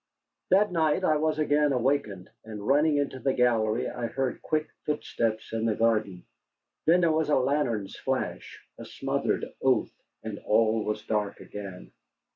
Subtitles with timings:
[0.49, 2.31] That night I was again awakened.
[2.43, 6.25] And running into the gallery, I heard quick footsteps in the garden.
[6.87, 9.93] Then there was a lantern's flash, a smothered oath,
[10.23, 11.91] and all was dark again.